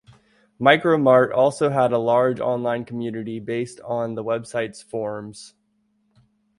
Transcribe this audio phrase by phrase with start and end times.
[0.57, 5.53] Micro Mart also had a large online community based on the website's forums.